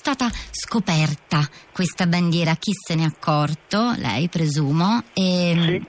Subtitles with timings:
[0.00, 2.54] stata scoperta questa bandiera?
[2.54, 3.92] Chi se ne è accorto?
[3.98, 5.04] Lei, presumo.
[5.12, 5.54] E...
[5.54, 5.86] Sì.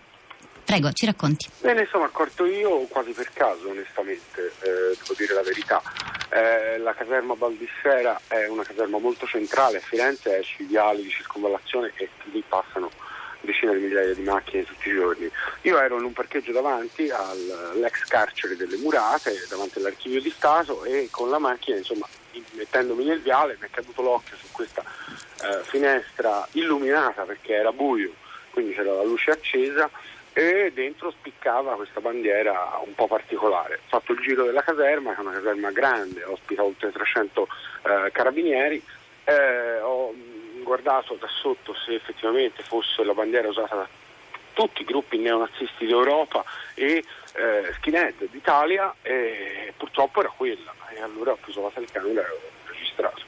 [0.66, 1.48] Prego, ci racconti.
[1.62, 5.82] Me ne sono accorto io quasi per caso, onestamente, eh, devo dire la verità.
[6.29, 11.09] Eh, la caserma Baldissera è una caserma molto centrale a Firenze, è sui viali di
[11.09, 12.91] circonvallazione e lì passano
[13.42, 15.30] decine di migliaia di macchine tutti i giorni.
[15.62, 21.08] Io ero in un parcheggio davanti all'ex carcere delle Murate, davanti all'archivio di Stato e
[21.12, 22.08] con la macchina, insomma,
[22.54, 28.14] mettendomi nel viale, mi è caduto l'occhio su questa eh, finestra illuminata perché era buio,
[28.52, 29.89] quindi c'era la luce accesa
[30.34, 33.76] e dentro spiccava questa bandiera un po' particolare.
[33.76, 37.48] Ho fatto il giro della caserma, che è una caserma grande, ospita oltre 300
[37.84, 38.81] eh, carabinieri,
[39.26, 40.14] eh, ho
[40.64, 43.88] guardato da sotto se effettivamente fosse la bandiera usata da
[44.54, 46.44] tutti i gruppi neonazisti d'Europa
[46.74, 47.04] e
[47.34, 52.40] eh, skinhead d'Italia e purtroppo era quella e allora ho preso la telecamera e ho
[52.66, 53.22] registrato.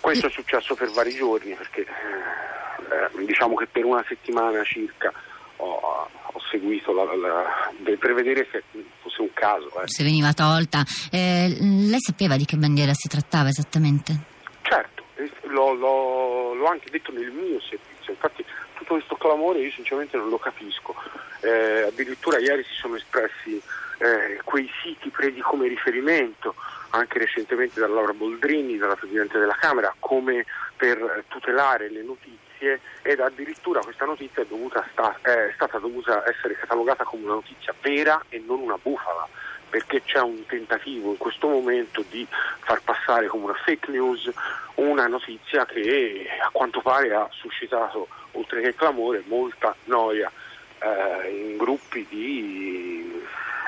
[0.00, 5.12] Questo è successo per vari giorni perché eh, diciamo che per una settimana circa
[5.56, 8.62] ho, ho seguito la, la, per vedere se
[9.00, 9.68] fosse un caso.
[9.82, 9.88] Eh.
[9.88, 10.84] Se veniva tolta.
[11.10, 14.18] Eh, lei sapeva di che bandiera si trattava esattamente?
[14.62, 15.04] Certo,
[15.42, 20.28] l'ho, l'ho, l'ho, anche detto nel mio servizio, infatti tutto questo clamore io sinceramente non
[20.28, 20.94] lo capisco.
[21.40, 23.60] Eh, addirittura ieri si sono espressi
[23.98, 26.54] eh, quei siti presi come riferimento
[26.90, 30.44] anche recentemente da Laura Boldrini, dalla Presidente della Camera, come
[30.76, 34.46] per tutelare le notizie ed addirittura questa notizia è,
[34.92, 39.28] sta, è stata dovuta essere catalogata come una notizia vera e non una bufala
[39.70, 42.26] perché c'è un tentativo in questo momento di
[42.60, 44.30] far passare come una fake news
[44.74, 50.30] una notizia che a quanto pare ha suscitato, oltre che clamore, molta noia
[50.78, 53.22] eh, in gruppi di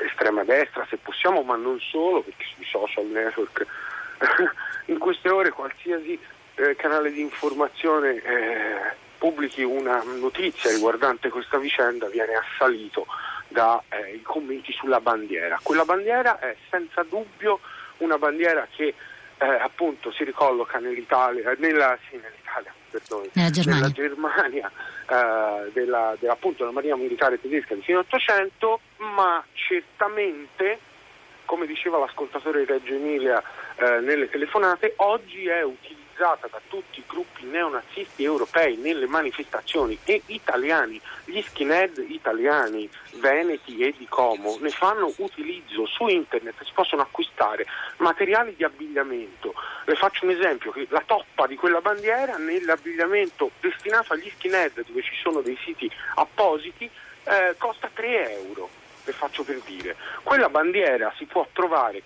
[0.06, 3.66] estrema destra, se possiamo, ma non solo, perché sui social network.
[4.86, 6.18] In queste ore qualsiasi
[6.54, 13.06] eh, canale di informazione eh, pubblichi una notizia riguardante questa vicenda viene assalito
[13.52, 15.58] dai eh, commenti sulla bandiera.
[15.62, 17.60] Quella bandiera è senza dubbio
[17.98, 18.94] una bandiera che
[19.38, 24.70] eh, appunto si ricolloca nell'Italia, nella, sì, nell'Italia perdone, nella Germania, nella Germania
[25.08, 28.80] eh, della, della, appunto, della Marina Militare Tedesca di fine 800,
[29.14, 30.78] ma certamente
[31.44, 33.42] come diceva l'ascoltatore di Reggio Emilia
[33.76, 39.98] eh, nelle telefonate, oggi è utilizzata utilizzata da tutti i gruppi neonazisti europei nelle manifestazioni
[40.04, 46.70] e italiani, gli skinhead italiani, veneti e di Como ne fanno utilizzo su internet, si
[46.74, 49.54] possono acquistare materiali di abbigliamento.
[49.84, 55.14] Le faccio un esempio, la toppa di quella bandiera nell'abbigliamento destinato agli skinhead dove ci
[55.20, 56.88] sono dei siti appositi
[57.24, 58.68] eh, costa 3 euro,
[59.04, 59.96] le faccio per dire.
[60.22, 62.02] Quella bandiera si può trovare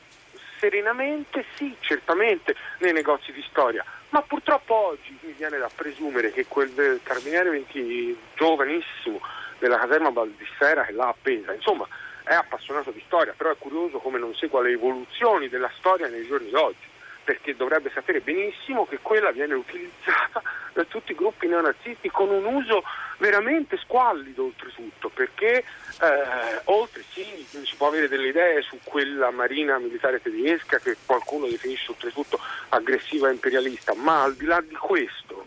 [0.58, 6.46] serenamente, sì, certamente, nei negozi di storia, ma purtroppo oggi mi viene da presumere che
[6.46, 9.20] quel carabiniere 20 giovanissimo
[9.58, 11.86] della caserma Baldissera che l'ha appesa, insomma,
[12.24, 16.26] è appassionato di storia, però è curioso come non segua le evoluzioni della storia nei
[16.26, 16.94] giorni d'oggi
[17.26, 20.40] perché dovrebbe sapere benissimo che quella viene utilizzata
[20.72, 22.84] da tutti i gruppi neonazisti con un uso
[23.18, 27.24] veramente squallido oltretutto, perché eh, oltre sì,
[27.64, 32.38] si può avere delle idee su quella marina militare tedesca che qualcuno definisce oltretutto
[32.68, 35.46] aggressiva e imperialista, ma al di là di questo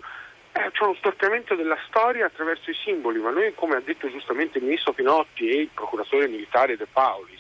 [0.52, 4.58] eh, c'è uno storpiamento della storia attraverso i simboli, ma noi come ha detto giustamente
[4.58, 7.39] il ministro Pinotti e il procuratore militare De Paoli,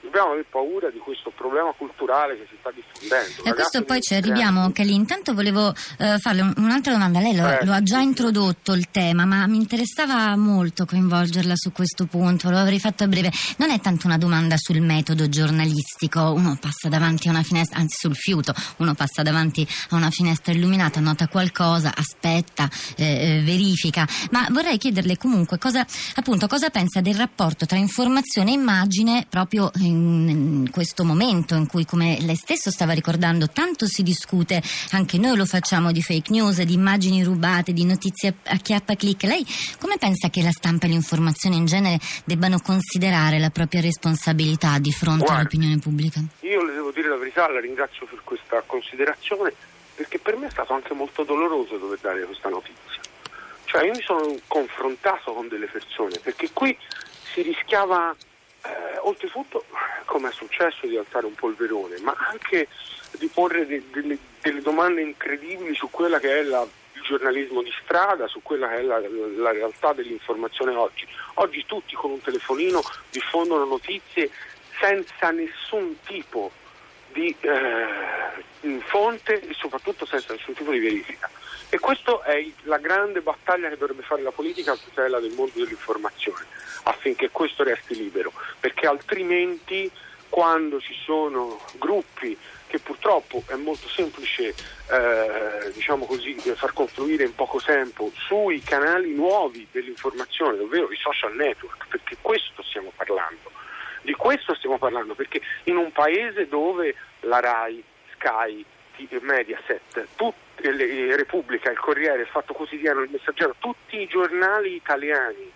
[0.00, 3.44] dobbiamo avere paura di questo problema culturale che si sta diffondendo.
[3.44, 4.94] E a questo poi ci arriviamo, Kelly.
[4.94, 7.20] Intanto volevo eh, farle un'altra domanda.
[7.20, 11.72] Lei lo, eh, lo, ha già introdotto il tema, ma mi interessava molto coinvolgerla su
[11.72, 12.50] questo punto.
[12.50, 13.30] Lo avrei fatto a breve.
[13.58, 16.32] Non è tanto una domanda sul metodo giornalistico.
[16.32, 20.52] Uno passa davanti a una finestra, anzi sul fiuto, uno passa davanti a una finestra
[20.52, 24.06] illuminata, nota qualcosa, aspetta, eh, eh verifica.
[24.30, 25.84] Ma vorrei chiederle comunque cosa,
[26.14, 29.89] appunto, cosa pensa del rapporto tra informazione e immagine proprio in
[30.70, 35.46] questo momento in cui, come lei stesso stava ricordando, tanto si discute, anche noi lo
[35.46, 39.22] facciamo di fake news, di immagini rubate, di notizie a chiappa clic.
[39.22, 39.46] Lei
[39.78, 44.92] come pensa che la stampa e l'informazione in genere debbano considerare la propria responsabilità di
[44.92, 46.20] fronte Guarda, all'opinione pubblica?
[46.40, 49.52] Io le devo dire la verità, la ringrazio per questa considerazione,
[49.94, 53.00] perché per me è stato anche molto doloroso dover dare questa notizia.
[53.64, 56.76] Cioè io mi sono confrontato con delle persone, perché qui
[57.32, 58.14] si rischiava
[59.02, 59.64] oltretutto,
[60.04, 62.68] come è successo, di alzare un polverone, ma anche
[63.18, 67.72] di porre de- de- delle domande incredibili su quella che è la, il giornalismo di
[67.82, 71.06] strada, su quella che è la, la realtà dell'informazione oggi.
[71.34, 74.30] Oggi tutti con un telefonino diffondono notizie
[74.78, 76.50] senza nessun tipo
[77.12, 81.30] di eh, fonte e soprattutto senza nessun tipo di verifica.
[81.68, 85.52] E questa è la grande battaglia che dovrebbe fare la politica a tutela del mondo
[85.54, 86.44] dell'informazione,
[86.84, 89.90] affinché questo resti libero, perché altrimenti
[90.28, 92.36] quando ci sono gruppi
[92.66, 94.54] che purtroppo è molto semplice
[94.90, 101.34] eh, diciamo così, far confluire in poco tempo sui canali nuovi dell'informazione, ovvero i social
[101.34, 103.50] network, perché questo stiamo parlando.
[104.02, 107.82] Di questo stiamo parlando, perché in un paese dove la RAI,
[108.14, 108.64] Sky,
[109.20, 115.50] Mediaset, tutte le, Repubblica, il Corriere, il Fatto Quotidiano, il Messaggero, tutti i giornali italiani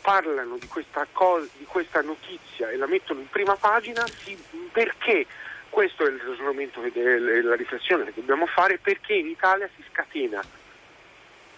[0.00, 4.36] parlano di questa, cosa, di questa notizia e la mettono in prima pagina, sì,
[4.72, 5.26] perché
[5.68, 10.42] questo è il ragionamento, la riflessione che dobbiamo fare perché in Italia si scatena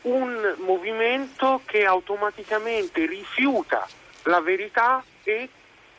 [0.02, 3.88] un movimento che automaticamente rifiuta
[4.25, 5.49] la verità e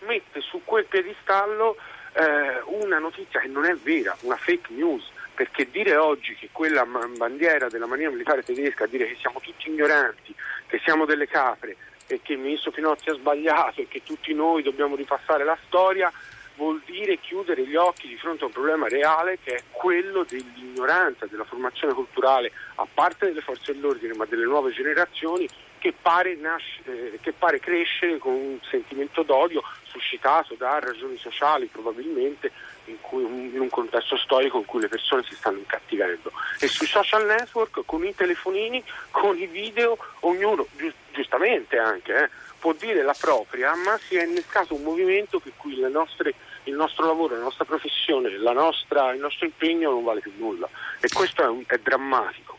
[0.06, 1.76] mette su quel piedistallo
[2.14, 5.12] eh, una notizia che non è vera, una fake news.
[5.36, 10.34] Perché dire oggi che quella bandiera della mania militare tedesca, dire che siamo tutti ignoranti,
[10.68, 11.76] che siamo delle capre
[12.08, 16.10] e che il ministro Pinozzi ha sbagliato e che tutti noi dobbiamo ripassare la storia,
[16.56, 21.26] vuol dire chiudere gli occhi di fronte a un problema reale che è quello dell'ignoranza,
[21.26, 25.48] della formazione culturale, a parte delle forze dell'ordine, ma delle nuove generazioni,
[25.86, 31.68] che pare, nasce, eh, che pare crescere con un sentimento d'odio suscitato da ragioni sociali
[31.68, 32.52] probabilmente
[32.86, 36.32] in, cui, in, un contesto storico in cui le persone si stanno incattivendo.
[36.60, 40.66] E sui social network, con i telefonini, con i video, ognuno,
[41.12, 45.80] giustamente anche, eh, può dire la propria, ma si è innescato un movimento per cui
[45.88, 46.34] nostre,
[46.64, 50.68] il nostro lavoro, la nostra professione, la nostra, il nostro impegno non vale più nulla.
[51.00, 52.58] E questo è, un, è drammatico,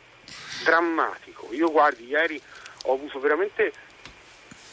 [0.63, 1.49] drammatico.
[1.51, 2.41] Io guardi, ieri
[2.87, 3.73] ho avuto veramente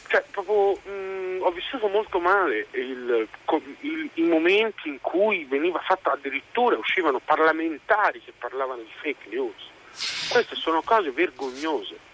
[0.08, 3.26] cioè, proprio, mh, ho vissuto molto male il,
[3.80, 9.72] il, i momenti in cui veniva fatta addirittura, uscivano parlamentari che parlavano di fake news.
[10.28, 12.12] Queste sono cose vergognose.